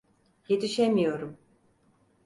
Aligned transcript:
Yetişemiyorum! 0.47 1.37